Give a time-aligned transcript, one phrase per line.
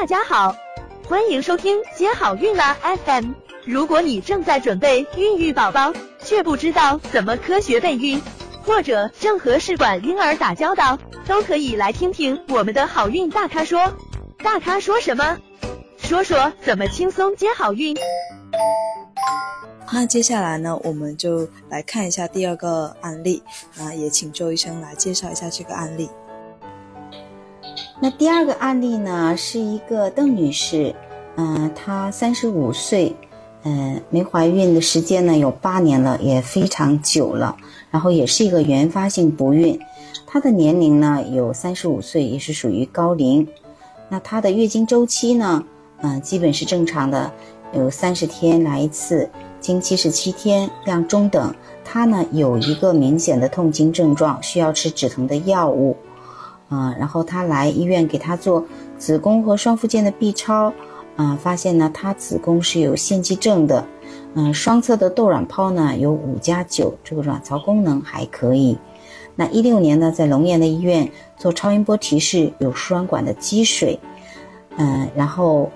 [0.00, 0.54] 大家好，
[1.08, 3.32] 欢迎收听接好运啦 FM。
[3.64, 8.22] 如果你正在准备孕育宝宝，却不知道怎么科学备孕，
[8.62, 13.92] 或者正和试管婴儿打交道，都可以来听听我们的好运大咖说。
[14.38, 15.36] 大咖说什么？
[15.96, 17.96] 说说怎么轻松接好运。
[19.92, 23.42] 那接下来呢，我们就来看一下第二个案例。
[23.76, 26.08] 那也请周医生来介绍一下这个案例。
[28.00, 30.94] 那第二个案例呢，是一个邓女士，
[31.36, 33.16] 嗯，她三十五岁，
[33.64, 37.56] 嗯，没怀孕的时间呢有八年了，也非常久了，
[37.90, 39.76] 然后也是一个原发性不孕，
[40.28, 43.44] 她的年龄呢有三十五岁，也是属于高龄。
[44.08, 45.64] 那她的月经周期呢，
[46.02, 47.32] 嗯，基本是正常的，
[47.72, 49.28] 有三十天来一次，
[49.60, 51.52] 经期是七天，量中等。
[51.84, 55.96] 她呢有一个明显的痛经症状，需要吃止疼的药物。
[56.68, 58.64] 啊，然后她来医院给她做
[58.96, 60.72] 子宫和双附件的 B 超，
[61.16, 63.84] 啊，发现呢她子宫是有腺肌症的，
[64.34, 68.76] 嗯，双侧的窦卵泡呢有五加九，这个卵巢功能还可以。
[69.34, 73.98] 那一六年呢在龙岩的医院做超音波提示有输卵管的积水，
[74.76, 75.70] 嗯，然后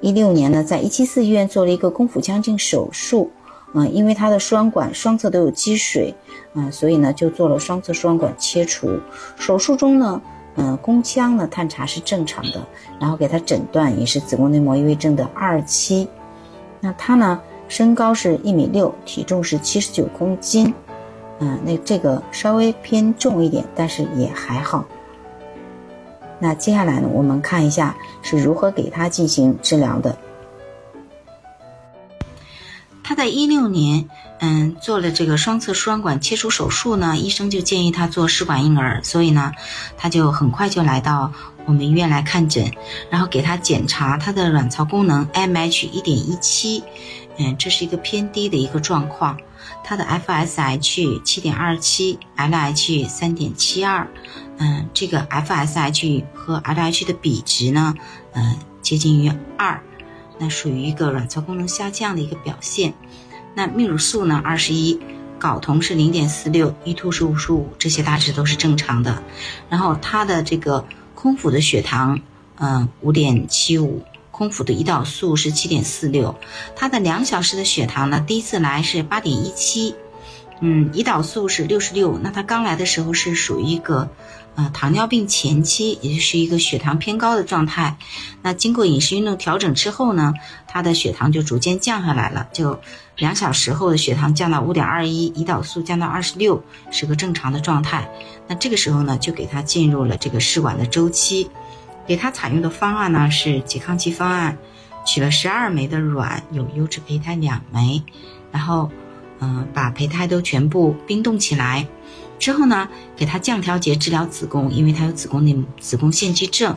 [0.00, 3.30] 一六年呢在一七四医院做了一个宫腹腔镜手术，
[3.74, 6.14] 嗯，因为她的输卵管双侧都有积水。
[6.54, 8.88] 嗯，所以呢，就做了双侧输卵管切除。
[9.36, 10.22] 手术中呢，
[10.54, 12.64] 嗯，宫腔呢探查是正常的，
[13.00, 16.08] 然后给他诊断也是子宫内膜异位症的二期。
[16.80, 20.72] 那他呢，身高是一米六，体重是七十九公斤。
[21.40, 24.84] 嗯，那这个稍微偏重一点，但是也还好。
[26.38, 30.16] 那接下来呢，我们看一下是如何给他进行治疗的。
[33.14, 34.08] 他在一六年。
[34.40, 39.52] 嗯，做了这个双侧输卵管切除手术呢，医生就建议他做试管婴儿，所以呢，
[39.96, 41.32] 他就很快就来到
[41.64, 42.72] 我们医院来看诊，
[43.08, 46.82] 然后给他检查他的卵巢功能 M H 一点一七，
[47.38, 49.38] 嗯，这是一个偏低的一个状况，
[49.84, 54.06] 他的 F S H 七点二七，L H 三点七二，
[54.58, 57.94] 嗯，这个 F S H 和 L H 的比值呢，
[58.32, 59.80] 嗯，接近于二，
[60.38, 62.94] 那属于一个卵巢功能下降的一个表现。
[63.54, 64.40] 那泌乳素呢？
[64.44, 64.98] 二十一，
[65.38, 69.22] 睾酮是零点四六，E2 是五十五，这些大致都是正常的。
[69.68, 70.84] 然后他的这个
[71.14, 72.20] 空腹的血糖，
[72.56, 76.34] 嗯，五点七五，空腹的胰岛素是七点四六。
[76.74, 79.94] 他的两小时的血糖呢，第一次来是八点一七，
[80.60, 82.18] 嗯，胰岛素是六十六。
[82.18, 84.10] 那他刚来的时候是属于一个。
[84.56, 87.96] 呃，糖尿病前期，也就是一个血糖偏高的状态。
[88.40, 90.32] 那经过饮食运动调整之后呢，
[90.68, 92.78] 他的血糖就逐渐降下来了，就
[93.16, 98.08] 两小时后的血糖降到五点二一，胰岛素降到二十六，是个正常的状态。
[98.46, 101.50] 那这个时候呢，就给他进入了这个试管的周期，
[102.06, 104.56] 给他采用的方案呢是拮抗剂方案，
[105.04, 108.00] 取了十二枚的卵，有优质胚胎两枚，
[108.52, 108.88] 然后，
[109.40, 111.84] 嗯，把胚胎都全部冰冻起来。
[112.38, 116.76] 之后呢，给他降调节治疗子宫，因为他有子宫内子宫腺肌症。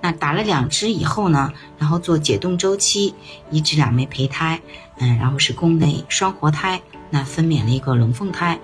[0.00, 3.14] 那打了两支以后呢，然后做解冻周期，
[3.50, 4.60] 移植两枚胚胎，
[4.98, 8.58] 嗯，然后是宫内双活胎，那分娩了一个龙凤胎。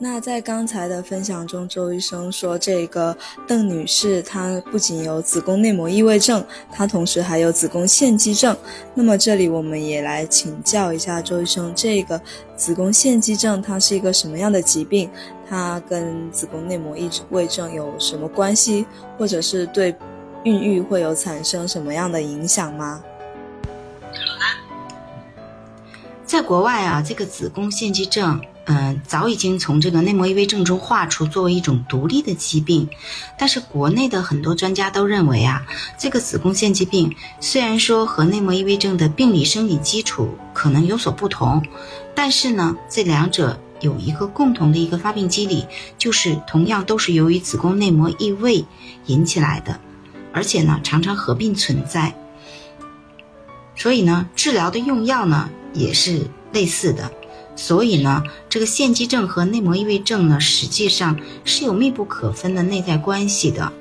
[0.00, 3.16] 那在刚才的分享中，周医生说，这个
[3.48, 8.56] 邓女士她不仅有子宫内膜异位症，她同时还有子宫腺肌症。
[8.94, 12.20] 那么这里我们也来请教一下周医生，这个
[12.54, 15.10] 子宫腺肌症它是一个什么样的疾病？
[15.50, 18.86] 它跟子宫内膜异位症有什么关系，
[19.18, 19.92] 或者是对
[20.44, 23.02] 孕育会有产生什么样的影响吗？
[26.24, 28.40] 在国外啊，这个子宫腺肌症。
[28.70, 32.86] 嗯，早已经从这个内膜异位症中划出作为一种独立的疾病，
[33.38, 41.64] 但是国内的很多专家都认为啊，这个子宫腺肌病虽然说和内膜异位症的病理生理基础可能有所不同，
[42.14, 48.62] 但是呢，这两者有一个共同的一个发病机理，就是同样都是由于子宫内膜异位
[49.06, 49.80] 引起来的，
[50.30, 52.14] 而且呢，常常合并存在，
[53.74, 57.10] 所以呢，治疗的用药呢也是类似的。
[57.60, 63.72] 所以呢，这个腺肌症和内膜异位症呢，实际上是有密不可分的内在关系的。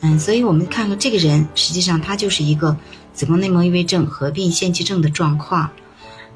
[0.00, 2.76] 嗯，所以我们看看这个人，实际上他就是一个
[3.14, 5.70] 子宫内膜异位症合并腺肌症的状况。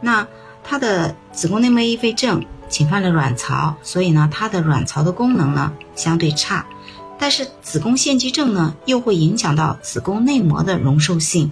[0.00, 0.24] 那
[0.62, 6.64] 他的子宫内膜异位症侵犯了卵巢，所以呢，他的卵巢的功能呢相对差。
[7.18, 11.50] 但是子宫腺肌症呢，又会影响到子宫内膜的容受性，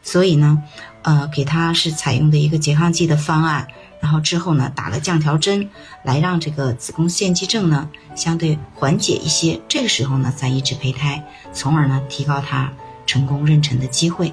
[0.00, 0.62] 所以呢，
[1.02, 3.66] 呃，给他是采用的一个拮抗剂的方案。
[4.00, 5.68] 然后之后呢打了降调针，
[6.02, 9.60] 来让这个子宫腺肌症呢相对缓解一些。
[9.68, 12.72] 这个时候呢再移植胚胎，从而呢提高它
[13.06, 14.32] 成功妊娠的机会。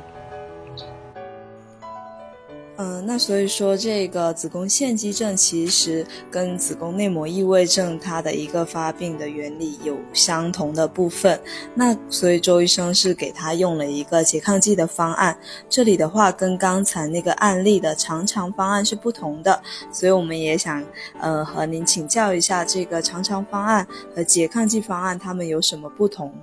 [3.10, 11.40] 那所以说这个子宫腺肌症其实跟子宫内膜异位症它的一个发病的原理有相同的部分。
[11.74, 15.38] 那所以周医生是给他用了一个拮抗剂的方案。
[15.70, 19.58] 这里的话跟刚才那个案例的常常方案是不同的，
[19.90, 20.84] 所以我们也想
[21.22, 26.34] 呃和您请教一下，这个常常方案和拮抗剂方案它们有什么不同？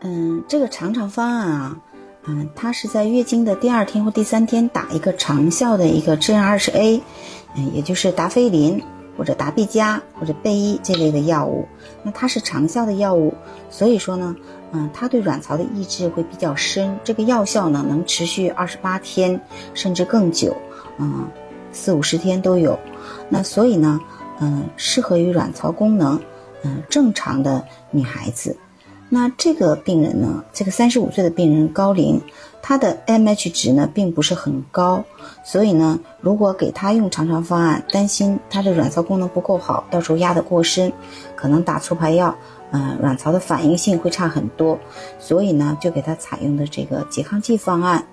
[0.00, 1.80] 嗯，这个常常方案啊。
[2.30, 7.02] 嗯，它是在月经的第二天或第三天打一个长效的一个支链二十 A，
[7.56, 8.80] 嗯，也就是达菲林
[9.18, 11.66] 或者达必佳或者贝依这类的药物。
[12.04, 13.34] 那它是长效的药物，
[13.68, 14.36] 所以说呢，
[14.70, 19.40] 嗯，它对卵巢的抑制会比较深，这个药效呢能持续二十八天
[19.74, 20.56] 甚至更久，
[20.98, 21.26] 嗯，
[21.72, 22.78] 四五十天都有。
[23.28, 23.98] 那所以呢，
[24.38, 26.20] 嗯，适合于卵巢功能
[26.62, 28.56] 嗯正常的女孩子。
[29.12, 30.44] 那这个病人呢？
[30.52, 32.20] 这个三十五岁的病人高龄，
[32.62, 35.02] 他的 M H 值呢并不是很高，
[35.42, 40.92] 所以呢，如果给他用常常方案，担心他的卵巢功能不够好，到时候压得过深，
[41.34, 42.32] 可能打促排药，
[42.70, 44.78] 嗯，卵巢的反应性会差很多，
[45.18, 48.06] 所以呢，就给他采用的这个拮抗剂方案。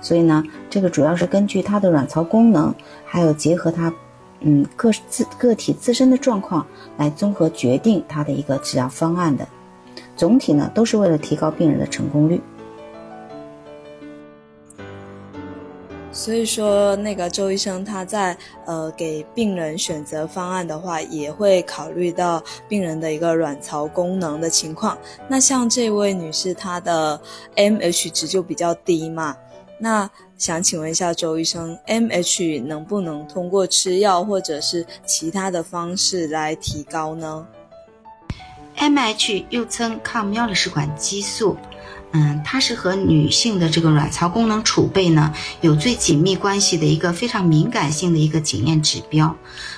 [0.00, 2.74] 所以呢，这个主要是根据他的卵巢功能，
[3.04, 3.92] 还有结合他，
[4.40, 9.46] 嗯，个自个体自身的状况来综合决定他的一个治疗方案的。
[10.20, 12.38] 总体呢，都是为了提高病人的成功率。
[16.12, 18.36] 所以说，那个周医生他在
[18.66, 24.98] 呃给病人选择方案的话，也会考虑到病人的一个卵巢功能的情况。
[25.26, 27.18] 那像这位女士，她的
[27.56, 29.34] MH 值就比较低嘛。
[29.78, 30.06] 那
[30.36, 37.46] 想请问一下周医生，MH 能不能通过吃药或者是其他的方式来提高呢
[38.76, 41.56] ？MH 又称抗喵勒氏管激素，
[42.12, 49.36] 嗯，它是和女性的这个卵巢功能储备呢有最紧密关系的一个非常敏感性的一个检验指标。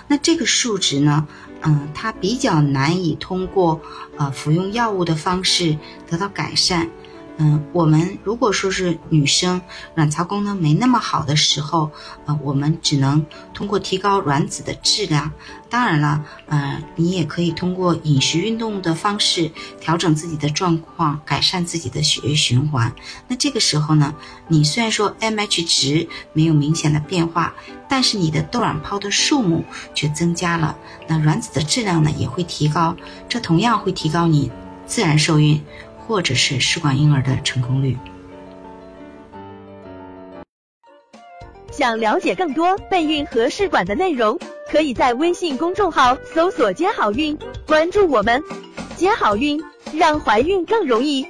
[0.09, 1.27] 那这个数值呢，
[1.63, 3.81] 嗯，它比较难以通过
[4.17, 5.77] 呃服用药物的方式
[6.09, 6.89] 得到改善。
[7.45, 9.61] 嗯，我们如果说是女生
[9.97, 11.91] 卵巢功能没那么好的时候，
[12.25, 15.33] 呃，我们只能通过提高卵子的质量。
[15.69, 19.51] 当然了，呃，你也可以通过饮食、运动的方式
[19.81, 22.95] 调整自己的状况，改善自己的血液循环。
[23.27, 24.15] 那这个时候呢，
[24.47, 27.53] 你虽然说 MH 值没有明显的变化，
[27.89, 30.77] 但是你的窦卵泡的数目却增加了，
[31.09, 32.95] 那卵子的质量呢也会提高，
[33.29, 34.49] 这同样会提高你
[34.87, 35.61] 自然受孕。
[36.13, 37.97] 或者是试管婴儿的成功率。
[41.71, 44.39] 想了解更多备孕和试管的内容，
[44.71, 47.35] 可以在微信公众号搜索“接好运”，
[47.67, 48.43] 关注我们，
[48.95, 49.59] 接好运，
[49.95, 51.27] 让怀孕更容易。